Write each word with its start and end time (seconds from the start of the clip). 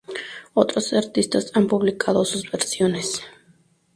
Otros 0.55 0.93
artistas 0.93 1.51
han 1.53 1.67
publicado 1.67 2.25
sus 2.25 2.49
versiones. 2.51 3.21